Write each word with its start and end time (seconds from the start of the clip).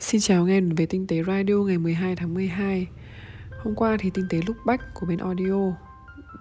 Xin 0.00 0.20
chào 0.20 0.46
nghe 0.46 0.60
về 0.60 0.86
Tinh 0.86 1.06
tế 1.06 1.22
Radio 1.26 1.54
ngày 1.54 1.78
12 1.78 2.16
tháng 2.16 2.34
12 2.34 2.86
Hôm 3.64 3.74
qua 3.74 3.96
thì 4.00 4.10
Tinh 4.14 4.26
tế 4.30 4.40
lúc 4.46 4.56
bách 4.66 4.80
của 4.94 5.06
bên 5.06 5.18
Audio 5.18 5.72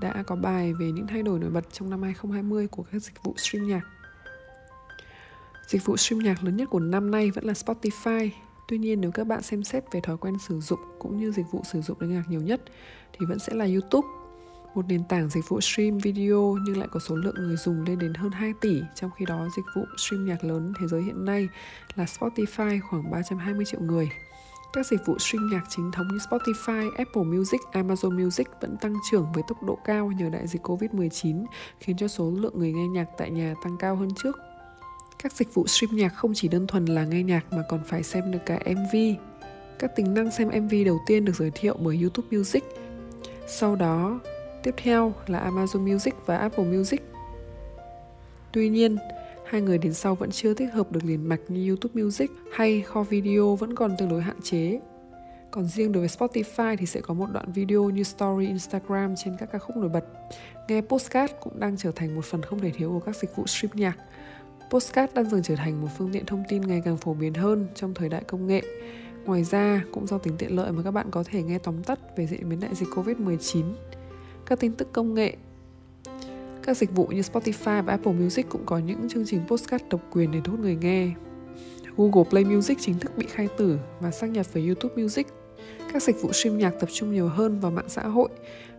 đã 0.01 0.24
có 0.28 0.35
bài 0.35 0.74
về 0.74 0.92
những 0.92 1.08
thay 1.08 1.24
đổi 1.24 1.39
nổi 1.39 1.50
bật 1.50 1.66
trong 1.72 1.90
năm 1.90 2.01
2020 2.01 2.67
của 2.67 2.83
các 2.92 3.01
dịch 3.01 3.24
vụ 3.24 3.33
stream 3.37 3.67
nhạc. 3.67 3.82
Dịch 5.67 5.85
vụ 5.85 5.98
stream 5.98 6.24
nhạc 6.24 6.43
lớn 6.43 6.58
nhất 6.58 6.69
của 6.72 6.80
năm 6.80 7.11
nay 7.11 7.32
vẫn 7.32 7.45
là 7.45 7.53
Spotify. 7.53 8.30
Tuy 8.68 8.77
nhiên, 8.77 9.02
nếu 9.02 9.12
các 9.12 9.27
bạn 9.27 9.41
xem 9.41 9.64
xét 9.64 9.84
về 9.91 10.00
thói 10.04 10.18
quen 10.18 10.38
sử 10.48 10.60
dụng 10.60 10.80
cũng 11.00 11.20
như 11.20 11.32
dịch 11.32 11.46
vụ 11.52 11.62
sử 11.71 11.82
dụng 11.82 11.98
đến 12.00 12.14
nhạc 12.14 12.23
nhiều 12.30 12.41
nhất 12.41 12.62
thì 13.14 13.26
vẫn 13.26 13.39
sẽ 13.39 13.54
là 13.54 13.66
YouTube 13.66 14.07
một 14.76 14.86
nền 14.88 15.04
tảng 15.04 15.30
dịch 15.30 15.50
vụ 15.50 15.62
stream 15.62 15.98
video 15.98 16.58
nhưng 16.66 16.78
lại 16.78 16.88
có 16.92 17.00
số 17.00 17.16
lượng 17.16 17.36
người 17.38 17.58
dùng 17.58 17.84
lên 17.84 18.00
đến 18.00 18.14
hơn 18.14 18.32
2 18.32 18.54
tỷ, 18.62 18.82
trong 18.96 19.12
khi 19.18 19.26
đó 19.26 19.48
dịch 19.58 19.66
vụ 19.76 19.86
stream 19.98 20.26
nhạc 20.26 20.44
lớn 20.44 20.74
thế 20.80 20.88
giới 20.88 21.02
hiện 21.02 21.26
nay 21.26 21.50
là 21.96 22.06
Spotify 22.06 22.80
khoảng 22.90 23.12
320 23.12 23.66
triệu 23.66 23.82
người. 23.82 24.10
Các 24.74 24.86
dịch 24.86 25.05
vụ 25.05 25.20
stream 25.20 25.50
nhạc 25.52 25.63
chính 25.70 25.91
thống 25.91 26.08
như 26.08 26.18
Spotify, 26.30 26.91
Apple 26.98 27.24
Music, 27.24 27.62
Amazon 27.72 28.24
Music 28.24 28.48
vẫn 28.62 28.77
tăng 28.77 28.96
trưởng 29.12 29.32
với 29.34 29.44
tốc 29.48 29.63
độ 29.63 29.77
cao 29.86 30.12
nhờ 30.12 30.30
đại 30.30 30.48
dịch 30.48 30.62
Covid-19, 30.68 31.46
khiến 31.80 31.98
cho 31.98 32.08
số 32.08 32.32
lượng 32.32 32.60
người 32.60 32.72
nghe 32.72 32.88
nhạc 32.88 33.08
tại 33.18 33.32
nhà 33.32 33.54
tăng 33.63 33.77
cao 33.77 33.96
hơn 33.96 34.10
trước. 34.24 34.38
Các 35.24 35.34
dịch 35.34 35.54
vụ 35.54 35.68
stream 35.68 35.96
nhạc 35.96 36.10
không 36.10 36.32
chỉ 36.36 36.48
đơn 36.48 36.68
thuần 36.68 36.86
là 36.86 37.05
nghe 37.05 37.24
nhạc 37.24 37.54
mà 37.54 37.63
còn 37.70 37.84
phải 37.86 38.04
xem 38.04 38.32
được 38.32 38.40
cả 38.46 38.60
MV. 38.66 38.96
Các 39.80 39.96
tính 39.96 40.13
năng 40.13 40.32
xem 40.32 40.48
MV 40.48 40.74
đầu 40.86 40.99
tiên 41.08 41.26
được 41.26 41.36
giới 41.36 41.52
thiệu 41.52 41.76
bởi 41.80 41.99
YouTube 42.02 42.38
Music. 42.38 42.63
Sau 43.48 43.76
đó, 43.76 44.20
Tiếp 44.63 44.76
theo 44.77 45.13
là 45.27 45.49
Amazon 45.49 45.94
Music 45.94 46.16
và 46.26 46.38
Apple 46.38 46.66
Music. 46.66 47.02
Tuy 48.52 48.70
nhiên, 48.70 48.98
hai 49.45 49.62
người 49.62 49.77
đến 49.77 49.94
sau 49.94 50.16
vẫn 50.16 50.32
chưa 50.32 50.54
tích 50.54 50.73
hợp 50.73 50.91
được 50.91 51.04
liền 51.04 51.30
mạch 51.30 51.40
như 51.48 51.68
YouTube 51.68 52.04
Music 52.04 52.32
hay 52.54 52.82
kho 52.82 53.04
video 53.04 53.55
vẫn 53.55 53.76
còn 53.76 53.95
tương 53.98 54.09
đối 54.09 54.22
hạn 54.22 54.41
chế. 54.44 54.80
Còn 55.52 55.66
riêng 55.66 55.91
đối 55.91 56.08
với 56.08 56.09
Spotify 56.09 56.76
thì 56.76 56.85
sẽ 56.85 57.02
có 57.02 57.13
một 57.13 57.26
đoạn 57.34 57.52
video 57.52 57.90
như 57.90 58.04
Story 58.04 58.48
Instagram 58.48 59.15
trên 59.15 59.37
các 59.40 59.49
ca 59.52 59.60
khúc 59.60 59.77
nổi 59.77 59.90
bật. 59.90 60.05
Nghe 60.68 60.82
postcard 60.82 61.34
cũng 61.41 61.60
đang 61.60 61.77
trở 61.77 61.91
thành 61.91 62.15
một 62.15 62.26
phần 62.26 62.41
không 62.41 62.60
thể 62.60 62.71
thiếu 62.71 62.90
của 62.90 62.99
các 62.99 63.15
dịch 63.15 63.35
vụ 63.35 63.48
stream 63.48 63.71
nhạc. 63.76 63.98
Postcard 64.71 65.13
đang 65.13 65.30
dần 65.30 65.43
trở 65.43 65.55
thành 65.55 65.81
một 65.81 65.87
phương 65.97 66.11
tiện 66.11 66.25
thông 66.25 66.43
tin 66.49 66.61
ngày 66.61 66.81
càng 66.85 66.97
phổ 66.97 67.13
biến 67.13 67.33
hơn 67.33 67.67
trong 67.75 67.93
thời 67.93 68.09
đại 68.09 68.23
công 68.23 68.47
nghệ. 68.47 68.61
Ngoài 69.25 69.43
ra, 69.43 69.83
cũng 69.91 70.07
do 70.07 70.17
tính 70.17 70.37
tiện 70.37 70.55
lợi 70.55 70.71
mà 70.71 70.83
các 70.83 70.91
bạn 70.91 71.07
có 71.11 71.23
thể 71.23 71.43
nghe 71.43 71.59
tóm 71.59 71.83
tắt 71.83 71.99
về 72.17 72.27
diễn 72.27 72.49
biến 72.49 72.59
đại 72.59 72.75
dịch 72.75 72.89
Covid-19 72.89 73.63
các 74.50 74.59
tin 74.59 74.72
tức 74.72 74.94
công 74.94 75.14
nghệ. 75.14 75.33
Các 76.64 76.78
dịch 76.78 76.95
vụ 76.95 77.08
như 77.08 77.22
Spotify 77.22 77.83
và 77.83 77.94
Apple 77.94 78.14
Music 78.14 78.50
cũng 78.50 78.66
có 78.66 78.78
những 78.78 79.09
chương 79.09 79.25
trình 79.25 79.42
postcard 79.47 79.83
độc 79.89 80.02
quyền 80.11 80.31
để 80.31 80.39
thu 80.44 80.52
hút 80.52 80.61
người 80.61 80.75
nghe. 80.75 81.11
Google 81.97 82.23
Play 82.30 82.45
Music 82.45 82.77
chính 82.81 83.00
thức 83.00 83.11
bị 83.17 83.25
khai 83.30 83.47
tử 83.58 83.80
và 84.00 84.11
xác 84.11 84.27
nhập 84.27 84.53
với 84.53 84.66
YouTube 84.66 85.03
Music. 85.03 85.27
Các 85.94 86.03
dịch 86.03 86.22
vụ 86.22 86.31
stream 86.31 86.58
nhạc 86.58 86.73
tập 86.80 86.89
trung 86.94 87.14
nhiều 87.14 87.27
hơn 87.27 87.59
vào 87.59 87.72
mạng 87.72 87.89
xã 87.89 88.02
hội. 88.02 88.30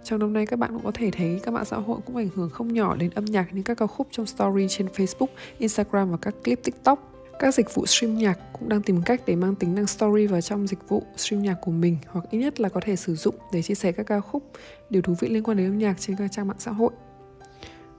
Trong 0.05 0.19
năm 0.19 0.33
nay 0.33 0.47
các 0.47 0.59
bạn 0.59 0.73
cũng 0.73 0.85
có 0.85 0.91
thể 0.95 1.11
thấy 1.11 1.41
các 1.43 1.55
mạng 1.55 1.65
xã 1.65 1.77
hội 1.77 1.98
cũng 2.07 2.17
ảnh 2.17 2.29
hưởng 2.35 2.51
không 2.51 2.73
nhỏ 2.73 2.97
đến 2.97 3.11
âm 3.11 3.25
nhạc 3.25 3.55
như 3.55 3.63
các 3.63 3.79
ca 3.79 3.87
khúc 3.87 4.09
trong 4.11 4.27
story 4.27 4.67
trên 4.69 4.87
Facebook, 4.87 5.27
Instagram 5.59 6.11
và 6.11 6.17
các 6.17 6.35
clip 6.45 6.65
TikTok. 6.65 7.09
Các 7.41 7.55
dịch 7.55 7.74
vụ 7.74 7.86
stream 7.86 8.19
nhạc 8.19 8.38
cũng 8.52 8.69
đang 8.69 8.83
tìm 8.83 9.02
cách 9.02 9.22
để 9.27 9.36
mang 9.36 9.55
tính 9.55 9.74
năng 9.74 9.86
story 9.86 10.27
vào 10.27 10.41
trong 10.41 10.66
dịch 10.66 10.88
vụ 10.88 11.02
stream 11.16 11.42
nhạc 11.42 11.55
của 11.55 11.70
mình 11.70 11.96
hoặc 12.06 12.24
ít 12.30 12.38
nhất 12.38 12.60
là 12.60 12.69
có 12.69 12.80
thể 12.84 12.96
sử 12.96 13.14
dụng 13.14 13.34
để 13.52 13.62
chia 13.62 13.74
sẻ 13.74 13.92
các 13.92 14.06
ca 14.06 14.20
khúc, 14.20 14.50
điều 14.91 15.02
thú 15.02 15.14
vị 15.20 15.28
liên 15.28 15.42
quan 15.42 15.56
đến 15.56 15.66
âm 15.66 15.78
nhạc 15.78 16.00
trên 16.00 16.16
các 16.16 16.33
trang 16.33 16.48
mạng 16.48 16.56
xã 16.61 16.70
hội. 16.70 16.91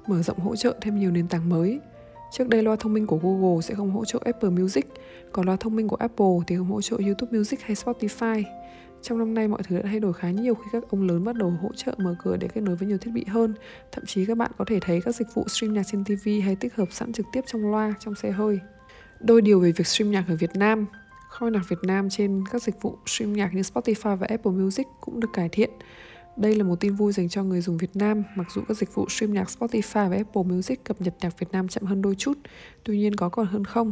Mở 0.07 0.21
rộng 0.21 0.39
hỗ 0.39 0.55
trợ 0.55 0.75
thêm 0.81 0.99
nhiều 0.99 1.11
nền 1.11 1.27
tảng 1.27 1.49
mới. 1.49 1.79
Trước 2.31 2.49
đây 2.49 2.63
loa 2.63 2.75
thông 2.75 2.93
minh 2.93 3.07
của 3.07 3.17
Google 3.17 3.61
sẽ 3.61 3.75
không 3.75 3.91
hỗ 3.91 4.05
trợ 4.05 4.19
Apple 4.25 4.49
Music, 4.49 4.85
còn 5.31 5.45
loa 5.45 5.55
thông 5.55 5.75
minh 5.75 5.87
của 5.87 5.95
Apple 5.95 6.37
thì 6.47 6.55
không 6.55 6.71
hỗ 6.71 6.81
trợ 6.81 6.97
YouTube 7.05 7.37
Music 7.37 7.61
hay 7.61 7.75
Spotify. 7.75 8.43
Trong 9.01 9.17
năm 9.19 9.33
nay 9.33 9.47
mọi 9.47 9.61
thứ 9.63 9.75
đã 9.75 9.81
thay 9.83 9.99
đổi 9.99 10.13
khá 10.13 10.31
nhiều 10.31 10.55
khi 10.55 10.69
các 10.71 10.83
ông 10.89 11.07
lớn 11.07 11.23
bắt 11.23 11.35
đầu 11.35 11.53
hỗ 11.61 11.69
trợ 11.75 11.95
mở 11.97 12.15
cửa 12.23 12.37
để 12.37 12.47
kết 12.47 12.61
nối 12.61 12.75
với 12.75 12.87
nhiều 12.87 12.97
thiết 12.97 13.11
bị 13.13 13.25
hơn. 13.27 13.53
Thậm 13.91 14.05
chí 14.05 14.25
các 14.25 14.37
bạn 14.37 14.51
có 14.57 14.65
thể 14.65 14.79
thấy 14.81 15.01
các 15.01 15.15
dịch 15.15 15.27
vụ 15.33 15.47
stream 15.47 15.73
nhạc 15.73 15.83
trên 15.91 16.03
TV 16.03 16.29
hay 16.43 16.55
tích 16.55 16.75
hợp 16.75 16.87
sẵn 16.91 17.13
trực 17.13 17.25
tiếp 17.33 17.41
trong 17.47 17.71
loa 17.71 17.93
trong 17.99 18.15
xe 18.15 18.31
hơi. 18.31 18.59
Đôi 19.23 19.41
điều 19.41 19.59
về 19.59 19.71
việc 19.71 19.87
stream 19.87 20.11
nhạc 20.11 20.25
ở 20.27 20.35
Việt 20.35 20.55
Nam 20.55 20.85
Kho 21.31 21.47
nhạc 21.47 21.69
Việt 21.69 21.79
Nam 21.83 22.09
trên 22.09 22.43
các 22.51 22.63
dịch 22.63 22.81
vụ 22.81 22.97
stream 23.05 23.33
nhạc 23.33 23.53
như 23.53 23.61
Spotify 23.61 24.15
và 24.15 24.27
Apple 24.29 24.51
Music 24.51 24.87
cũng 25.01 25.19
được 25.19 25.29
cải 25.33 25.49
thiện. 25.49 25.69
Đây 26.37 26.55
là 26.55 26.63
một 26.63 26.79
tin 26.79 26.95
vui 26.95 27.11
dành 27.11 27.29
cho 27.29 27.43
người 27.43 27.61
dùng 27.61 27.77
Việt 27.77 27.95
Nam, 27.95 28.23
mặc 28.35 28.47
dù 28.55 28.61
các 28.67 28.77
dịch 28.77 28.95
vụ 28.95 29.09
stream 29.09 29.33
nhạc 29.33 29.47
Spotify 29.59 30.09
và 30.09 30.15
Apple 30.15 30.43
Music 30.43 30.83
cập 30.83 31.01
nhật 31.01 31.13
nhạc 31.21 31.39
Việt 31.39 31.47
Nam 31.51 31.67
chậm 31.67 31.83
hơn 31.83 32.01
đôi 32.01 32.15
chút, 32.15 32.37
tuy 32.83 32.97
nhiên 32.97 33.15
có 33.15 33.29
còn 33.29 33.45
hơn 33.47 33.65
không. 33.65 33.91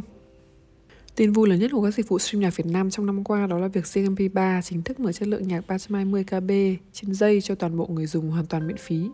Tin 1.16 1.32
vui 1.32 1.48
lớn 1.48 1.58
nhất 1.58 1.70
của 1.74 1.82
các 1.82 1.94
dịch 1.94 2.08
vụ 2.08 2.18
stream 2.18 2.42
nhạc 2.42 2.56
Việt 2.56 2.66
Nam 2.66 2.90
trong 2.90 3.06
năm 3.06 3.24
qua 3.24 3.46
đó 3.46 3.58
là 3.58 3.68
việc 3.68 3.84
CMP3 3.84 4.62
chính 4.62 4.82
thức 4.82 5.00
mở 5.00 5.12
chất 5.12 5.28
lượng 5.28 5.48
nhạc 5.48 5.66
320 5.66 6.24
KB 6.24 6.50
trên 6.92 7.14
dây 7.14 7.40
cho 7.40 7.54
toàn 7.54 7.76
bộ 7.76 7.86
người 7.86 8.06
dùng 8.06 8.30
hoàn 8.30 8.46
toàn 8.46 8.66
miễn 8.66 8.76
phí. 8.76 9.08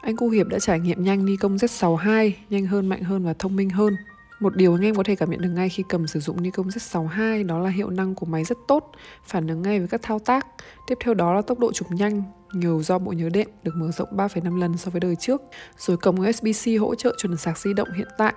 Anh 0.00 0.16
Cu 0.16 0.28
Hiệp 0.28 0.46
đã 0.48 0.58
trải 0.58 0.80
nghiệm 0.80 1.04
nhanh 1.04 1.24
Nikon 1.24 1.56
Z62, 1.56 2.32
nhanh 2.50 2.66
hơn, 2.66 2.86
mạnh 2.86 3.02
hơn 3.02 3.24
và 3.24 3.34
thông 3.38 3.56
minh 3.56 3.70
hơn. 3.70 3.96
Một 4.40 4.56
điều 4.56 4.74
anh 4.74 4.84
em 4.84 4.94
có 4.94 5.02
thể 5.02 5.16
cảm 5.16 5.30
nhận 5.30 5.40
được 5.40 5.48
ngay 5.48 5.68
khi 5.68 5.84
cầm 5.88 6.06
sử 6.06 6.20
dụng 6.20 6.42
Nikon 6.42 6.68
Z62 6.68 7.46
đó 7.46 7.58
là 7.58 7.70
hiệu 7.70 7.90
năng 7.90 8.14
của 8.14 8.26
máy 8.26 8.44
rất 8.44 8.58
tốt, 8.68 8.92
phản 9.24 9.46
ứng 9.46 9.62
ngay 9.62 9.78
với 9.78 9.88
các 9.88 10.02
thao 10.02 10.18
tác. 10.18 10.46
Tiếp 10.86 10.98
theo 11.00 11.14
đó 11.14 11.34
là 11.34 11.42
tốc 11.42 11.58
độ 11.58 11.72
chụp 11.72 11.88
nhanh, 11.90 12.22
nhiều 12.52 12.82
do 12.82 12.98
bộ 12.98 13.12
nhớ 13.12 13.28
đệm 13.28 13.48
được 13.62 13.72
mở 13.76 13.90
rộng 13.90 14.08
3,5 14.16 14.58
lần 14.58 14.76
so 14.76 14.90
với 14.90 15.00
đời 15.00 15.16
trước. 15.16 15.42
Rồi 15.78 15.96
cổng 15.96 16.16
USB-C 16.16 16.80
hỗ 16.80 16.94
trợ 16.94 17.14
chuẩn 17.18 17.36
sạc 17.36 17.58
di 17.58 17.74
động 17.74 17.88
hiện 17.96 18.08
tại. 18.18 18.34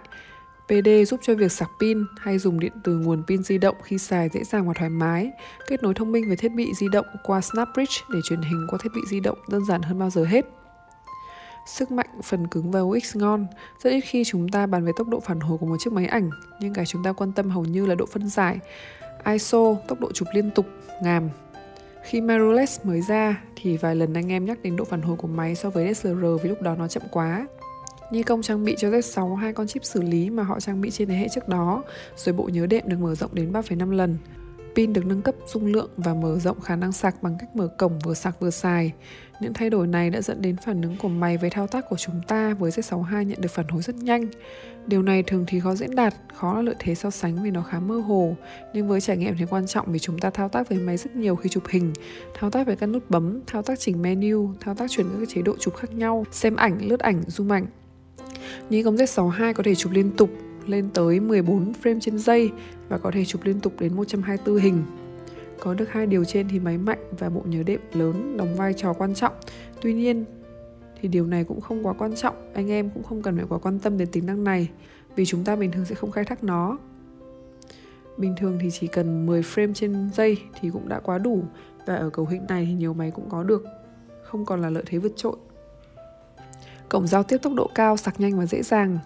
PD 0.68 0.90
giúp 1.08 1.20
cho 1.24 1.36
việc 1.36 1.52
sạc 1.52 1.70
pin 1.80 2.06
hay 2.18 2.40
dùng 2.40 2.60
điện 2.60 2.72
từ 2.84 2.98
nguồn 2.98 3.24
pin 3.28 3.44
di 3.44 3.58
động 3.58 3.76
khi 3.84 3.98
xài 3.98 4.30
dễ 4.34 4.44
dàng 4.44 4.68
và 4.68 4.74
thoải 4.74 4.90
mái. 4.90 5.32
Kết 5.68 5.84
nối 5.84 5.94
thông 5.94 6.12
minh 6.12 6.28
với 6.28 6.38
thiết 6.38 6.52
bị 6.52 6.74
di 6.74 6.88
động 6.92 7.06
qua 7.24 7.42
SnapBridge 7.42 7.96
để 8.14 8.20
truyền 8.24 8.42
hình 8.42 8.68
qua 8.70 8.80
thiết 8.84 8.90
bị 8.96 9.02
di 9.10 9.20
động 9.20 9.38
đơn 9.50 9.66
giản 9.66 9.82
hơn 9.82 10.00
bao 10.00 10.10
giờ 10.10 10.26
hết 10.26 10.46
sức 11.66 11.92
mạnh, 11.92 12.10
phần 12.24 12.48
cứng 12.48 12.72
và 12.72 12.80
UX 12.80 13.16
ngon. 13.16 13.48
Rất 13.84 13.90
ít 13.90 14.02
khi 14.02 14.24
chúng 14.24 14.50
ta 14.50 14.66
bàn 14.66 14.86
về 14.86 14.92
tốc 14.98 15.08
độ 15.08 15.20
phản 15.20 15.40
hồi 15.40 15.58
của 15.58 15.66
một 15.66 15.76
chiếc 15.80 15.94
máy 15.94 16.06
ảnh, 16.06 16.30
nhưng 16.60 16.74
cái 16.74 16.86
chúng 16.86 17.04
ta 17.04 17.12
quan 17.12 17.32
tâm 17.32 17.50
hầu 17.50 17.66
như 17.66 17.86
là 17.86 17.96
độ 17.96 18.06
phân 18.06 18.30
giải, 18.30 18.60
ISO, 19.26 19.76
tốc 19.88 20.00
độ 20.00 20.12
chụp 20.12 20.28
liên 20.34 20.52
tục, 20.52 20.66
ngàm. 21.02 21.30
Khi 22.04 22.22
mirrorless 22.22 22.86
mới 22.86 23.02
ra 23.02 23.42
thì 23.56 23.78
vài 23.78 23.96
lần 23.96 24.14
anh 24.14 24.32
em 24.32 24.46
nhắc 24.46 24.58
đến 24.64 24.76
độ 24.76 24.86
phản 24.86 25.02
hồi 25.02 25.18
của 25.18 25.28
máy 25.28 25.56
so 25.56 25.70
với 25.70 25.94
DSLR 25.94 26.26
vì 26.44 26.50
lúc 26.50 26.62
đó 26.62 26.76
nó 26.76 26.88
chậm 26.88 27.04
quá. 27.12 27.48
Nikon 28.12 28.42
trang 28.42 28.66
bị 28.66 28.76
cho 28.78 28.90
Z6 28.90 29.36
hai 29.36 29.54
con 29.54 29.68
chip 29.68 29.84
xử 29.84 30.02
lý 30.02 30.30
mà 30.30 30.44
họ 30.44 30.60
trang 30.60 30.82
bị 30.82 30.92
trên 30.92 31.08
thế 31.08 31.16
hệ 31.16 31.28
trước 31.30 31.48
đó, 31.48 31.84
rồi 32.16 32.34
bộ 32.34 32.50
nhớ 32.54 32.68
đệm 32.68 32.84
được 32.88 32.98
mở 33.00 33.16
rộng 33.16 33.36
đến 33.36 33.52
3,5 33.52 33.92
lần. 33.92 34.18
Pin 34.76 34.94
được 34.94 35.06
nâng 35.06 35.22
cấp 35.22 35.36
dung 35.48 35.66
lượng 35.66 35.90
và 35.98 36.14
mở 36.14 36.40
rộng 36.40 36.62
khả 36.62 36.76
năng 36.76 36.92
sạc 36.92 37.24
bằng 37.24 37.36
cách 37.40 37.56
mở 37.56 37.68
cổng 37.68 38.00
vừa 38.00 38.14
sạc 38.14 38.40
vừa 38.40 38.50
xài. 38.50 38.92
Những 39.40 39.54
thay 39.54 39.70
đổi 39.70 39.88
này 39.88 40.10
đã 40.10 40.22
dẫn 40.22 40.42
đến 40.42 40.56
phản 40.66 40.82
ứng 40.82 40.98
của 40.98 41.08
máy 41.08 41.38
với 41.38 41.50
thao 41.50 41.68
tác 41.68 41.90
của 41.90 41.98
chúng 41.98 42.22
ta 42.28 42.54
với 42.54 42.72
Z62 42.72 43.24
nhận 43.24 43.42
được 43.42 43.52
phản 43.52 43.68
hồi 43.68 43.82
rất 43.82 43.96
nhanh. 43.96 44.28
Điều 44.88 45.04
này 45.04 45.24
thường 45.24 45.46
thì 45.48 45.60
khó 45.60 45.76
diễn 45.76 45.96
đạt, 45.96 46.14
khó 46.36 46.54
là 46.54 46.62
lợi 46.62 46.76
thế 46.80 46.96
so 46.96 47.10
sánh 47.10 47.44
vì 47.44 47.52
nó 47.52 47.62
khá 47.62 47.80
mơ 47.80 48.00
hồ, 48.00 48.36
nhưng 48.74 48.88
với 48.88 49.02
trải 49.02 49.18
nghiệm 49.18 49.36
thì 49.38 49.46
quan 49.50 49.68
trọng 49.68 49.92
vì 49.92 50.00
chúng 50.00 50.20
ta 50.20 50.30
thao 50.30 50.50
tác 50.50 50.70
với 50.70 50.80
máy 50.80 50.98
rất 50.98 51.16
nhiều 51.16 51.36
khi 51.36 51.50
chụp 51.50 51.64
hình, 51.70 51.94
thao 52.34 52.50
tác 52.50 52.68
với 52.68 52.76
các 52.76 52.88
nút 52.88 53.10
bấm, 53.10 53.40
thao 53.48 53.62
tác 53.62 53.80
chỉnh 53.80 54.02
menu, 54.02 54.50
thao 54.60 54.76
tác 54.76 54.92
chuyển 54.92 55.08
các 55.20 55.30
chế 55.34 55.42
độ 55.42 55.56
chụp 55.60 55.76
khác 55.76 55.94
nhau, 55.94 56.26
xem 56.32 56.56
ảnh, 56.56 56.88
lướt 56.88 57.00
ảnh, 57.00 57.22
zoom 57.22 57.54
ảnh. 57.54 57.66
Nikon 58.70 58.96
Z62 58.96 59.54
có 59.54 59.64
thể 59.64 59.76
chụp 59.76 59.92
liên 59.92 60.12
tục 60.12 60.30
lên 60.70 60.90
tới 60.94 61.20
14 61.20 61.74
frame 61.84 62.00
trên 62.00 62.18
giây 62.18 62.52
và 62.90 62.98
có 62.98 63.12
thể 63.12 63.26
chụp 63.26 63.42
liên 63.44 63.60
tục 63.60 63.74
đến 63.80 63.96
124 63.96 64.56
hình. 64.56 64.84
Có 65.60 65.74
được 65.74 65.90
hai 65.90 66.06
điều 66.06 66.24
trên 66.24 66.48
thì 66.50 66.60
máy 66.60 66.78
mạnh 66.78 67.00
và 67.20 67.30
bộ 67.30 67.42
nhớ 67.46 67.64
đệm 67.64 67.80
lớn 67.94 68.38
đóng 68.38 68.56
vai 68.56 68.74
trò 68.74 68.94
quan 68.94 69.14
trọng. 69.14 69.34
Tuy 69.82 69.94
nhiên 69.94 70.26
thì 71.02 71.08
điều 71.08 71.28
này 71.28 71.44
cũng 71.44 71.62
không 71.62 71.86
quá 71.86 71.94
quan 71.94 72.16
trọng, 72.16 72.36
anh 72.54 72.72
em 72.72 72.90
cũng 72.90 73.04
không 73.04 73.22
cần 73.22 73.38
phải 73.38 73.46
quá 73.50 73.58
quan 73.58 73.80
tâm 73.80 73.98
đến 73.98 74.08
tính 74.12 74.26
năng 74.26 74.44
này 74.44 74.70
vì 75.16 75.26
chúng 75.26 75.44
ta 75.44 75.56
bình 75.56 75.72
thường 75.72 75.86
sẽ 75.86 75.96
không 75.96 76.12
khai 76.12 76.26
thác 76.26 76.44
nó. 76.44 76.78
Bình 78.18 78.36
thường 78.38 78.58
thì 78.62 78.70
chỉ 78.72 78.88
cần 78.88 79.26
10 79.26 79.42
frame 79.42 79.74
trên 79.74 80.10
giây 80.14 80.38
thì 80.62 80.70
cũng 80.70 80.90
đã 80.90 81.00
quá 81.00 81.18
đủ 81.18 81.44
và 81.86 81.96
ở 81.96 82.10
cầu 82.10 82.26
hình 82.26 82.46
này 82.50 82.66
thì 82.66 82.74
nhiều 82.74 82.94
máy 82.94 83.12
cũng 83.12 83.30
có 83.30 83.44
được, 83.44 83.66
không 84.24 84.46
còn 84.46 84.62
là 84.62 84.70
lợi 84.70 84.84
thế 84.86 84.98
vượt 84.98 85.14
trội. 85.16 85.36
Cổng 86.90 87.08
giao 87.08 87.24
tiếp 87.24 87.38
tốc 87.38 87.54
độ 87.54 87.70
cao, 87.76 87.98
sạc 87.98 88.20
nhanh 88.20 88.40
và 88.40 88.46
dễ 88.46 88.64
dàng 88.64 88.98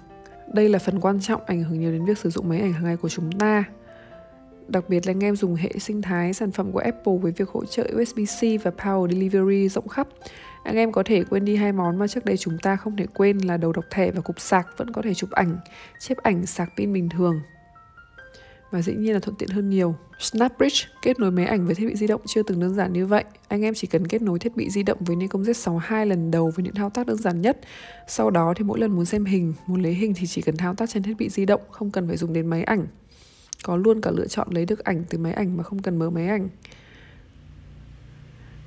đây 0.53 0.69
là 0.69 0.79
phần 0.79 0.99
quan 0.99 1.19
trọng 1.21 1.41
ảnh 1.45 1.63
hưởng 1.63 1.79
nhiều 1.79 1.91
đến 1.91 2.05
việc 2.05 2.17
sử 2.17 2.29
dụng 2.29 2.49
máy 2.49 2.59
ảnh 2.61 2.73
hàng 2.73 2.83
ngày 2.83 2.97
của 2.97 3.09
chúng 3.09 3.31
ta. 3.31 3.63
Đặc 4.67 4.89
biệt 4.89 5.05
là 5.07 5.11
anh 5.11 5.23
em 5.23 5.35
dùng 5.35 5.55
hệ 5.55 5.71
sinh 5.79 6.01
thái 6.01 6.33
sản 6.33 6.51
phẩm 6.51 6.71
của 6.71 6.79
Apple 6.79 7.13
với 7.21 7.31
việc 7.31 7.49
hỗ 7.49 7.65
trợ 7.65 7.83
USB-C 7.83 8.59
và 8.63 8.71
Power 8.77 9.11
Delivery 9.11 9.69
rộng 9.69 9.87
khắp. 9.87 10.07
Anh 10.63 10.75
em 10.75 10.91
có 10.91 11.03
thể 11.03 11.23
quên 11.23 11.45
đi 11.45 11.55
hai 11.55 11.71
món 11.71 11.99
mà 11.99 12.07
trước 12.07 12.25
đây 12.25 12.37
chúng 12.37 12.57
ta 12.57 12.75
không 12.75 12.97
thể 12.97 13.05
quên 13.13 13.37
là 13.37 13.57
đầu 13.57 13.71
đọc 13.71 13.85
thẻ 13.89 14.11
và 14.11 14.21
cục 14.21 14.39
sạc 14.39 14.67
vẫn 14.77 14.91
có 14.93 15.01
thể 15.01 15.13
chụp 15.13 15.31
ảnh, 15.31 15.57
chép 15.99 16.17
ảnh 16.17 16.45
sạc 16.45 16.69
pin 16.77 16.93
bình 16.93 17.09
thường 17.09 17.41
và 18.71 18.81
dĩ 18.81 18.93
nhiên 18.93 19.13
là 19.13 19.19
thuận 19.19 19.35
tiện 19.35 19.49
hơn 19.49 19.69
nhiều. 19.69 19.95
SnapBridge 20.19 20.87
kết 21.01 21.19
nối 21.19 21.31
máy 21.31 21.45
ảnh 21.45 21.65
với 21.65 21.75
thiết 21.75 21.85
bị 21.85 21.95
di 21.95 22.07
động 22.07 22.21
chưa 22.25 22.43
từng 22.43 22.59
đơn 22.59 22.75
giản 22.75 22.93
như 22.93 23.05
vậy. 23.05 23.23
Anh 23.47 23.61
em 23.61 23.73
chỉ 23.73 23.87
cần 23.87 24.07
kết 24.07 24.21
nối 24.21 24.39
thiết 24.39 24.55
bị 24.55 24.69
di 24.69 24.83
động 24.83 24.97
với 25.01 25.15
Nikon 25.15 25.43
Z62 25.43 26.05
lần 26.05 26.31
đầu 26.31 26.51
với 26.55 26.63
những 26.63 26.75
thao 26.75 26.89
tác 26.89 27.07
đơn 27.07 27.17
giản 27.17 27.41
nhất. 27.41 27.59
Sau 28.07 28.29
đó 28.29 28.53
thì 28.55 28.63
mỗi 28.63 28.79
lần 28.79 28.91
muốn 28.91 29.05
xem 29.05 29.25
hình, 29.25 29.53
muốn 29.67 29.81
lấy 29.81 29.93
hình 29.93 30.13
thì 30.13 30.27
chỉ 30.27 30.41
cần 30.41 30.57
thao 30.57 30.75
tác 30.75 30.89
trên 30.89 31.03
thiết 31.03 31.17
bị 31.17 31.29
di 31.29 31.45
động, 31.45 31.61
không 31.71 31.91
cần 31.91 32.07
phải 32.07 32.17
dùng 32.17 32.33
đến 32.33 32.47
máy 32.47 32.63
ảnh. 32.63 32.87
có 33.63 33.75
luôn 33.75 34.01
cả 34.01 34.11
lựa 34.11 34.27
chọn 34.27 34.47
lấy 34.51 34.65
được 34.65 34.83
ảnh 34.83 35.03
từ 35.09 35.17
máy 35.17 35.33
ảnh 35.33 35.57
mà 35.57 35.63
không 35.63 35.81
cần 35.81 35.99
mở 35.99 36.09
máy 36.09 36.27
ảnh. 36.27 36.49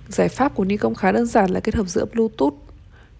Giải 0.08 0.29
pháp 0.29 0.55
của 0.55 0.64
Nikon 0.64 0.94
khá 0.94 1.12
đơn 1.12 1.26
giản 1.26 1.50
là 1.50 1.61
kết 1.61 1.75
hợp 1.75 1.88
giữa 1.88 2.05
Bluetooth 2.05 2.55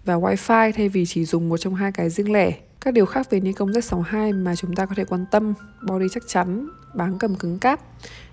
và 0.05 0.15
Wi-Fi 0.15 0.71
thay 0.71 0.89
vì 0.89 1.05
chỉ 1.05 1.25
dùng 1.25 1.49
một 1.49 1.57
trong 1.57 1.75
hai 1.75 1.91
cái 1.91 2.09
riêng 2.09 2.31
lẻ. 2.31 2.57
Các 2.81 2.93
điều 2.93 3.05
khác 3.05 3.29
về 3.29 3.39
Nikon 3.39 3.71
Z62 3.71 4.43
mà 4.43 4.55
chúng 4.55 4.75
ta 4.75 4.85
có 4.85 4.95
thể 4.95 5.05
quan 5.05 5.25
tâm, 5.31 5.53
body 5.87 6.05
chắc 6.11 6.23
chắn, 6.27 6.69
báng 6.93 7.17
cầm 7.19 7.35
cứng 7.35 7.59
cáp. 7.59 7.79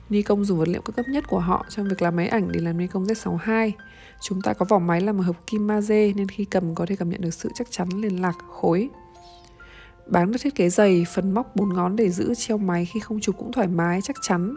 Nikon 0.08 0.44
dùng 0.44 0.58
vật 0.58 0.68
liệu 0.68 0.82
cao 0.82 0.92
cấp 0.96 1.08
nhất 1.08 1.24
của 1.28 1.38
họ 1.38 1.66
trong 1.68 1.88
việc 1.88 2.02
làm 2.02 2.16
máy 2.16 2.28
ảnh 2.28 2.52
để 2.52 2.60
làm 2.60 2.78
Nikon 2.78 3.04
Z62. 3.04 3.70
Chúng 4.20 4.42
ta 4.42 4.52
có 4.52 4.66
vỏ 4.68 4.78
máy 4.78 5.00
làm 5.00 5.16
bằng 5.16 5.26
hợp 5.26 5.36
kim 5.46 5.66
magie 5.66 6.12
nên 6.12 6.28
khi 6.28 6.44
cầm 6.44 6.74
có 6.74 6.86
thể 6.86 6.96
cảm 6.96 7.10
nhận 7.10 7.20
được 7.20 7.34
sự 7.34 7.48
chắc 7.54 7.70
chắn 7.70 7.88
liền 7.88 8.22
lạc 8.22 8.36
khối. 8.60 8.88
Báng 10.06 10.32
được 10.32 10.38
thiết 10.42 10.54
kế 10.54 10.68
dày, 10.68 11.06
phần 11.14 11.34
móc 11.34 11.56
bốn 11.56 11.74
ngón 11.74 11.96
để 11.96 12.10
giữ 12.10 12.34
treo 12.34 12.58
máy 12.58 12.84
khi 12.84 13.00
không 13.00 13.20
chụp 13.20 13.34
cũng 13.38 13.52
thoải 13.52 13.68
mái, 13.68 14.00
chắc 14.02 14.16
chắn. 14.22 14.54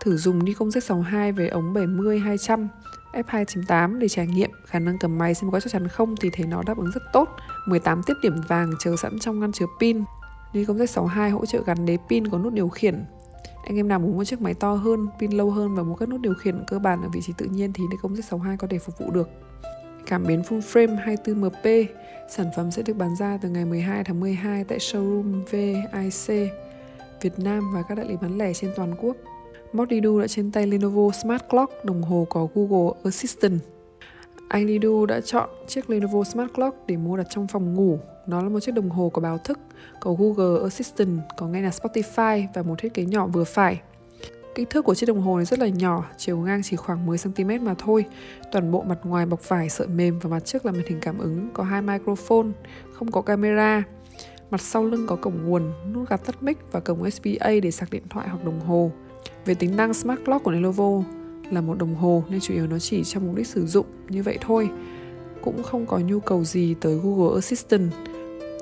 Thử 0.00 0.16
dùng 0.16 0.44
Nikon 0.44 0.68
Z62 0.68 1.34
với 1.34 1.48
ống 1.48 1.74
70-200 1.74 2.68
F2.8 3.12 3.98
để 3.98 4.08
trải 4.08 4.26
nghiệm. 4.26 4.50
Khả 4.66 4.78
năng 4.78 4.98
cầm 4.98 5.18
máy 5.18 5.34
xem 5.34 5.50
có 5.50 5.60
chắc 5.60 5.72
chắn 5.72 5.88
không 5.88 6.14
thì 6.16 6.30
thấy 6.32 6.46
nó 6.46 6.62
đáp 6.66 6.76
ứng 6.76 6.90
rất 6.94 7.02
tốt. 7.12 7.28
18 7.66 8.02
tiếp 8.06 8.14
điểm 8.22 8.34
vàng 8.48 8.72
chờ 8.78 8.96
sẵn 8.96 9.18
trong 9.18 9.40
ngăn 9.40 9.52
chứa 9.52 9.66
pin. 9.80 10.04
Nikon 10.52 10.76
Z62 10.76 11.30
hỗ 11.30 11.46
trợ 11.46 11.62
gắn 11.66 11.86
đế 11.86 11.96
pin 12.08 12.28
có 12.28 12.38
nút 12.38 12.52
điều 12.52 12.68
khiển. 12.68 13.04
Anh 13.64 13.76
em 13.76 13.88
nào 13.88 13.98
muốn 13.98 14.16
mua 14.16 14.24
chiếc 14.24 14.40
máy 14.40 14.54
to 14.54 14.74
hơn, 14.74 15.08
pin 15.20 15.30
lâu 15.30 15.50
hơn 15.50 15.74
và 15.74 15.82
muốn 15.82 15.96
các 15.96 16.08
nút 16.08 16.20
điều 16.20 16.34
khiển 16.34 16.64
cơ 16.66 16.78
bản 16.78 17.02
ở 17.02 17.08
vị 17.12 17.20
trí 17.22 17.32
tự 17.38 17.46
nhiên 17.46 17.72
thì 17.72 17.84
Nikon 17.90 18.14
Z62 18.14 18.56
có 18.56 18.66
thể 18.70 18.78
phục 18.78 18.98
vụ 18.98 19.10
được. 19.10 19.28
Cảm 20.06 20.26
biến 20.26 20.42
full 20.42 20.60
frame 20.60 21.16
24MP, 21.16 21.86
sản 22.28 22.46
phẩm 22.56 22.70
sẽ 22.70 22.82
được 22.82 22.96
bán 22.96 23.16
ra 23.16 23.38
từ 23.42 23.48
ngày 23.48 23.64
12 23.64 24.04
tháng 24.04 24.20
12 24.20 24.64
tại 24.64 24.78
showroom 24.78 25.42
VIC 25.50 26.50
Việt 27.20 27.38
Nam 27.38 27.72
và 27.74 27.82
các 27.82 27.94
đại 27.94 28.06
lý 28.06 28.16
bán 28.16 28.38
lẻ 28.38 28.52
trên 28.54 28.72
toàn 28.76 28.94
quốc. 29.00 29.16
Modidu 29.72 30.20
đã 30.20 30.28
trên 30.28 30.50
tay 30.50 30.66
Lenovo 30.66 31.12
Smart 31.12 31.42
Clock, 31.50 31.84
đồng 31.84 32.02
hồ 32.02 32.26
có 32.30 32.48
Google 32.54 32.92
Assistant. 33.04 33.58
Anh 34.48 34.66
Lidu 34.66 35.06
đã 35.06 35.20
chọn 35.20 35.50
chiếc 35.66 35.90
Lenovo 35.90 36.24
Smart 36.24 36.52
Clock 36.52 36.86
để 36.86 36.96
mua 36.96 37.16
đặt 37.16 37.26
trong 37.30 37.46
phòng 37.46 37.74
ngủ. 37.74 37.98
Nó 38.26 38.42
là 38.42 38.48
một 38.48 38.60
chiếc 38.60 38.74
đồng 38.74 38.90
hồ 38.90 39.08
có 39.08 39.22
báo 39.22 39.38
thức, 39.38 39.58
có 40.00 40.14
Google 40.18 40.62
Assistant, 40.62 41.20
có 41.36 41.46
nghe 41.46 41.60
nhạc 41.60 41.74
Spotify 41.82 42.46
và 42.54 42.62
một 42.62 42.74
thiết 42.78 42.94
kế 42.94 43.04
nhỏ 43.04 43.26
vừa 43.26 43.44
phải. 43.44 43.80
Kích 44.54 44.70
thước 44.70 44.84
của 44.84 44.94
chiếc 44.94 45.06
đồng 45.06 45.20
hồ 45.20 45.36
này 45.36 45.44
rất 45.44 45.58
là 45.58 45.68
nhỏ, 45.68 46.04
chiều 46.16 46.38
ngang 46.38 46.60
chỉ 46.64 46.76
khoảng 46.76 47.06
10cm 47.06 47.62
mà 47.62 47.74
thôi. 47.78 48.04
Toàn 48.52 48.72
bộ 48.72 48.82
mặt 48.82 48.98
ngoài 49.04 49.26
bọc 49.26 49.48
vải 49.48 49.68
sợi 49.68 49.86
mềm 49.86 50.18
và 50.18 50.30
mặt 50.30 50.44
trước 50.44 50.66
là 50.66 50.72
màn 50.72 50.82
hình 50.86 50.98
cảm 51.00 51.18
ứng, 51.18 51.48
có 51.52 51.64
hai 51.64 51.82
microphone, 51.82 52.48
không 52.92 53.10
có 53.12 53.22
camera. 53.22 53.82
Mặt 54.50 54.60
sau 54.60 54.84
lưng 54.84 55.06
có 55.08 55.16
cổng 55.16 55.48
nguồn, 55.48 55.72
nút 55.92 56.08
gạt 56.08 56.24
tắt 56.26 56.42
mic 56.42 56.58
và 56.72 56.80
cổng 56.80 57.02
USB-A 57.02 57.50
để 57.62 57.70
sạc 57.70 57.90
điện 57.90 58.02
thoại 58.10 58.28
hoặc 58.28 58.44
đồng 58.44 58.60
hồ. 58.60 58.90
Về 59.44 59.54
tính 59.54 59.76
năng 59.76 59.94
Smart 59.94 60.20
Clock 60.24 60.44
của 60.44 60.50
Lenovo 60.50 61.02
là 61.50 61.60
một 61.60 61.78
đồng 61.78 61.94
hồ 61.94 62.24
nên 62.30 62.40
chủ 62.40 62.54
yếu 62.54 62.66
nó 62.66 62.78
chỉ 62.78 63.04
cho 63.04 63.20
mục 63.20 63.34
đích 63.34 63.46
sử 63.46 63.66
dụng 63.66 63.86
như 64.08 64.22
vậy 64.22 64.38
thôi. 64.40 64.70
Cũng 65.42 65.62
không 65.62 65.86
có 65.86 65.98
nhu 65.98 66.20
cầu 66.20 66.44
gì 66.44 66.74
tới 66.80 66.98
Google 67.02 67.34
Assistant. 67.34 67.92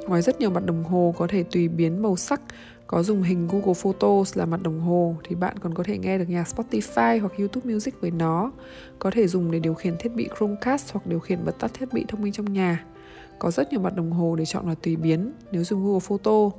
Ngoài 0.07 0.23
rất 0.23 0.41
nhiều 0.41 0.51
mặt 0.51 0.65
đồng 0.67 0.85
hồ 0.85 1.15
có 1.19 1.27
thể 1.27 1.43
tùy 1.43 1.69
biến 1.69 2.03
màu 2.03 2.17
sắc, 2.17 2.41
có 2.87 3.03
dùng 3.03 3.23
hình 3.23 3.49
Google 3.49 3.75
Photos 3.75 4.37
là 4.37 4.47
mặt 4.47 4.63
đồng 4.63 4.81
hồ 4.81 5.17
thì 5.25 5.35
bạn 5.35 5.59
còn 5.59 5.75
có 5.75 5.83
thể 5.83 5.99
nghe 5.99 6.19
được 6.19 6.29
nhạc 6.29 6.47
Spotify 6.57 7.21
hoặc 7.21 7.33
YouTube 7.39 7.73
Music 7.73 8.01
với 8.01 8.11
nó. 8.11 8.53
Có 8.99 9.11
thể 9.11 9.27
dùng 9.27 9.51
để 9.51 9.59
điều 9.59 9.75
khiển 9.75 9.97
thiết 9.99 10.15
bị 10.15 10.29
Chromecast 10.37 10.93
hoặc 10.93 11.07
điều 11.07 11.19
khiển 11.19 11.45
bật 11.45 11.59
tắt 11.59 11.71
thiết 11.75 11.93
bị 11.93 12.05
thông 12.09 12.23
minh 12.23 12.33
trong 12.33 12.53
nhà. 12.53 12.85
Có 13.39 13.51
rất 13.51 13.71
nhiều 13.71 13.81
mặt 13.81 13.97
đồng 13.97 14.13
hồ 14.13 14.37
để 14.37 14.45
chọn 14.45 14.69
là 14.69 14.75
tùy 14.83 14.97
biến 14.97 15.33
nếu 15.53 15.65
dùng 15.65 15.85
Google 15.85 16.01
Photo. 16.01 16.51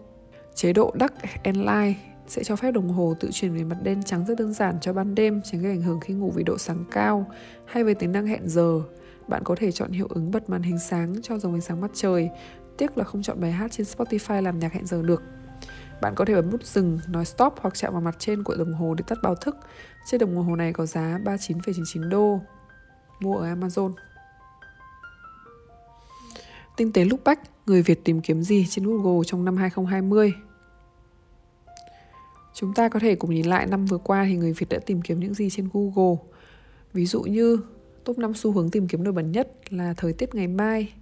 Chế 0.55 0.73
độ 0.73 0.93
Dark 0.99 1.13
and 1.43 1.57
Light 1.57 1.97
sẽ 2.29 2.43
cho 2.43 2.55
phép 2.55 2.71
đồng 2.71 2.89
hồ 2.89 3.15
tự 3.19 3.29
chuyển 3.31 3.53
về 3.53 3.63
mặt 3.63 3.77
đen 3.83 4.03
trắng 4.03 4.25
rất 4.25 4.37
đơn 4.37 4.53
giản 4.53 4.79
cho 4.81 4.93
ban 4.93 5.15
đêm, 5.15 5.41
tránh 5.43 5.61
gây 5.61 5.71
ảnh 5.71 5.81
hưởng 5.81 5.99
khi 5.99 6.13
ngủ 6.13 6.31
vì 6.35 6.43
độ 6.43 6.57
sáng 6.57 6.85
cao, 6.91 7.31
hay 7.65 7.83
về 7.83 7.93
tính 7.93 8.11
năng 8.11 8.27
hẹn 8.27 8.49
giờ. 8.49 8.81
Bạn 9.27 9.43
có 9.43 9.55
thể 9.55 9.71
chọn 9.71 9.91
hiệu 9.91 10.07
ứng 10.09 10.31
bật 10.31 10.49
màn 10.49 10.61
hình 10.61 10.79
sáng 10.79 11.15
cho 11.21 11.37
dòng 11.37 11.53
ánh 11.53 11.61
sáng 11.61 11.81
mặt 11.81 11.91
trời, 11.93 12.29
tiếc 12.77 12.97
là 12.97 13.03
không 13.03 13.23
chọn 13.23 13.41
bài 13.41 13.51
hát 13.51 13.71
trên 13.71 13.87
Spotify 13.87 14.41
làm 14.41 14.59
nhạc 14.59 14.73
hẹn 14.73 14.85
giờ 14.85 15.01
được. 15.01 15.23
Bạn 16.01 16.15
có 16.15 16.25
thể 16.25 16.35
bấm 16.35 16.51
nút 16.51 16.63
dừng, 16.63 16.99
nói 17.07 17.25
stop 17.25 17.53
hoặc 17.61 17.75
chạm 17.75 17.93
vào 17.93 18.01
mặt 18.01 18.15
trên 18.19 18.43
của 18.43 18.55
đồng 18.55 18.73
hồ 18.73 18.93
để 18.93 19.03
tắt 19.07 19.17
báo 19.23 19.35
thức. 19.35 19.55
Chiếc 20.05 20.17
đồng 20.17 20.35
hồ 20.35 20.55
này 20.55 20.73
có 20.73 20.85
giá 20.85 21.19
39,99 21.25 22.09
đô. 22.09 22.39
Mua 23.19 23.37
ở 23.37 23.55
Amazon. 23.55 23.93
Tinh 26.77 26.93
tế 26.93 27.05
lúc 27.05 27.19
bách, 27.23 27.39
người 27.65 27.81
Việt 27.81 28.03
tìm 28.03 28.21
kiếm 28.21 28.41
gì 28.41 28.65
trên 28.69 28.85
Google 28.85 29.23
trong 29.25 29.45
năm 29.45 29.57
2020? 29.57 30.33
Chúng 32.59 32.73
ta 32.73 32.89
có 32.89 32.99
thể 32.99 33.15
cùng 33.15 33.33
nhìn 33.33 33.45
lại 33.45 33.65
năm 33.65 33.85
vừa 33.85 33.97
qua 33.97 34.25
thì 34.25 34.35
người 34.35 34.53
Việt 34.53 34.69
đã 34.69 34.79
tìm 34.85 35.01
kiếm 35.01 35.19
những 35.19 35.33
gì 35.33 35.49
trên 35.49 35.69
Google. 35.73 36.15
Ví 36.93 37.05
dụ 37.05 37.21
như 37.21 37.59
top 38.03 38.17
5 38.17 38.33
xu 38.33 38.51
hướng 38.51 38.69
tìm 38.69 38.87
kiếm 38.87 39.03
nổi 39.03 39.13
bật 39.13 39.21
nhất 39.21 39.73
là 39.73 39.93
thời 39.97 40.13
tiết 40.13 40.35
ngày 40.35 40.47
mai, 40.47 40.93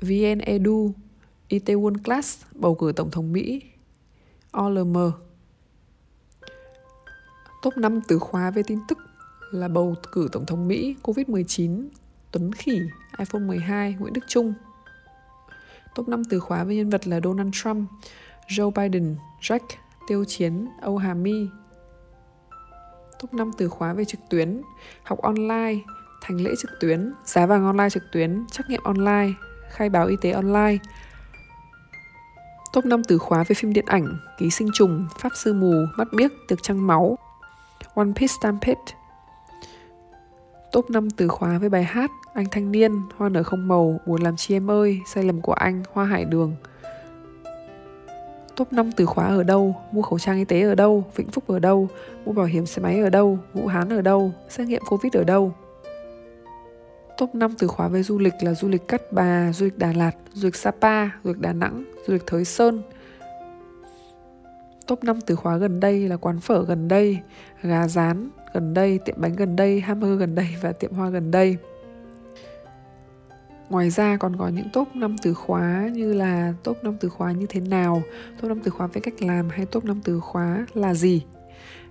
VN 0.00 0.38
Edu, 0.38 0.92
Itaewon 1.48 2.02
Class, 2.04 2.44
bầu 2.54 2.74
cử 2.74 2.92
tổng 2.96 3.10
thống 3.10 3.32
Mỹ, 3.32 3.62
OLM. 4.52 4.96
Top 7.62 7.76
5 7.76 8.00
từ 8.08 8.18
khóa 8.18 8.50
về 8.50 8.62
tin 8.62 8.78
tức 8.88 8.98
là 9.50 9.68
bầu 9.68 9.94
cử 10.12 10.28
tổng 10.32 10.46
thống 10.46 10.68
Mỹ, 10.68 10.96
Covid-19, 11.02 11.88
Tuấn 12.32 12.52
Khỉ, 12.52 12.80
iPhone 13.18 13.42
12, 13.42 13.96
Nguyễn 13.98 14.12
Đức 14.12 14.24
Trung. 14.28 14.54
Top 15.94 16.08
5 16.08 16.24
từ 16.24 16.40
khóa 16.40 16.64
về 16.64 16.76
nhân 16.76 16.90
vật 16.90 17.06
là 17.06 17.20
Donald 17.24 17.50
Trump, 17.52 17.90
Joe 18.48 18.70
Biden, 18.70 19.16
Jack, 19.40 19.60
Tiêu 20.08 20.24
Chiến, 20.24 20.68
Âu 20.80 20.96
Hà 20.96 21.14
My. 21.14 21.48
Top 23.20 23.34
5 23.34 23.50
từ 23.58 23.68
khóa 23.68 23.92
về 23.92 24.04
trực 24.04 24.20
tuyến, 24.30 24.62
học 25.02 25.18
online, 25.18 25.74
thành 26.22 26.40
lễ 26.40 26.50
trực 26.58 26.70
tuyến, 26.80 27.12
giá 27.24 27.46
vàng 27.46 27.66
online 27.66 27.90
trực 27.90 28.02
tuyến, 28.12 28.46
trắc 28.50 28.70
nghiệm 28.70 28.82
online, 28.84 29.32
khai 29.70 29.88
báo 29.88 30.06
y 30.06 30.16
tế 30.20 30.30
online. 30.30 30.76
Top 32.72 32.84
5 32.84 33.04
từ 33.04 33.18
khóa 33.18 33.44
về 33.48 33.54
phim 33.54 33.72
điện 33.72 33.84
ảnh, 33.86 34.18
ký 34.38 34.50
sinh 34.50 34.68
trùng, 34.74 35.06
pháp 35.18 35.32
sư 35.34 35.54
mù, 35.54 35.72
mắt 35.96 36.08
biếc, 36.12 36.30
tiệc 36.48 36.62
trăng 36.62 36.86
máu. 36.86 37.18
One 37.94 38.12
Piece 38.16 38.34
Stampede. 38.40 38.92
Top 40.72 40.90
5 40.90 41.10
từ 41.10 41.28
khóa 41.28 41.58
với 41.58 41.68
bài 41.68 41.84
hát 41.84 42.10
Anh 42.34 42.46
thanh 42.50 42.72
niên, 42.72 43.02
Hoa 43.16 43.28
nở 43.28 43.42
không 43.42 43.68
màu, 43.68 44.00
Buồn 44.06 44.22
làm 44.22 44.36
chi 44.36 44.54
em 44.54 44.70
ơi, 44.70 45.00
Sai 45.06 45.24
lầm 45.24 45.40
của 45.40 45.52
anh, 45.52 45.82
Hoa 45.92 46.04
hải 46.04 46.24
đường. 46.24 46.56
Top 48.58 48.72
5 48.72 48.92
từ 48.92 49.06
khóa 49.06 49.26
ở 49.26 49.42
đâu, 49.42 49.76
mua 49.92 50.02
khẩu 50.02 50.18
trang 50.18 50.38
y 50.38 50.44
tế 50.44 50.62
ở 50.62 50.74
đâu, 50.74 51.04
Vĩnh 51.16 51.30
Phúc 51.30 51.44
ở 51.46 51.58
đâu, 51.58 51.88
mua 52.24 52.32
bảo 52.32 52.46
hiểm 52.46 52.66
xe 52.66 52.82
máy 52.82 53.00
ở 53.00 53.10
đâu, 53.10 53.38
Vũ 53.54 53.66
Hán 53.66 53.88
ở 53.88 54.02
đâu, 54.02 54.32
xét 54.48 54.68
nghiệm 54.68 54.82
Covid 54.88 55.16
ở 55.16 55.24
đâu. 55.24 55.54
Top 57.18 57.34
5 57.34 57.54
từ 57.58 57.66
khóa 57.66 57.88
về 57.88 58.02
du 58.02 58.18
lịch 58.18 58.34
là 58.40 58.54
du 58.54 58.68
lịch 58.68 58.88
Cát 58.88 59.12
Bà, 59.12 59.52
du 59.52 59.64
lịch 59.64 59.78
Đà 59.78 59.92
Lạt, 59.92 60.12
du 60.32 60.46
lịch 60.46 60.56
Sapa, 60.56 61.04
du 61.04 61.10
lịch 61.30 61.38
Đà 61.38 61.52
Nẵng, 61.52 61.84
du 62.06 62.12
lịch 62.12 62.26
Thới 62.26 62.44
Sơn. 62.44 62.82
Top 64.86 65.04
5 65.04 65.20
từ 65.20 65.36
khóa 65.36 65.56
gần 65.56 65.80
đây 65.80 66.08
là 66.08 66.16
quán 66.16 66.40
phở 66.40 66.64
gần 66.64 66.88
đây, 66.88 67.18
gà 67.62 67.88
rán 67.88 68.28
gần 68.54 68.74
đây, 68.74 68.98
tiệm 68.98 69.14
bánh 69.18 69.36
gần 69.36 69.56
đây, 69.56 69.80
hamburger 69.80 70.20
gần 70.20 70.34
đây 70.34 70.48
và 70.62 70.72
tiệm 70.72 70.92
hoa 70.92 71.08
gần 71.08 71.30
đây. 71.30 71.56
Ngoài 73.70 73.90
ra 73.90 74.16
còn 74.16 74.36
có 74.36 74.48
những 74.48 74.68
top 74.72 74.96
5 74.96 75.16
từ 75.22 75.34
khóa 75.34 75.88
như 75.92 76.12
là 76.12 76.54
top 76.64 76.84
5 76.84 76.96
từ 77.00 77.08
khóa 77.08 77.32
như 77.32 77.46
thế 77.48 77.60
nào, 77.60 78.02
top 78.40 78.48
5 78.48 78.60
từ 78.64 78.70
khóa 78.70 78.86
về 78.86 79.00
cách 79.00 79.22
làm 79.22 79.48
hay 79.48 79.66
top 79.66 79.84
5 79.84 80.00
từ 80.04 80.20
khóa 80.20 80.66
là 80.74 80.94
gì. 80.94 81.22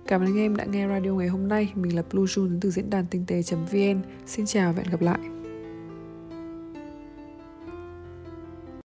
Cảm 0.06 0.20
ơn 0.20 0.26
anh 0.26 0.38
em 0.38 0.56
đã 0.56 0.64
nghe 0.64 0.88
radio 0.88 1.10
ngày 1.10 1.28
hôm 1.28 1.48
nay. 1.48 1.72
Mình 1.74 1.96
là 1.96 2.02
Blue 2.10 2.24
Jun 2.24 2.48
đến 2.48 2.60
từ 2.60 2.70
diễn 2.70 2.90
đàn 2.90 3.06
tinh 3.06 3.24
tế.vn. 3.26 4.00
Xin 4.26 4.46
chào 4.46 4.72
và 4.72 4.82
hẹn 4.82 4.90
gặp 4.90 5.00
lại. 5.00 5.37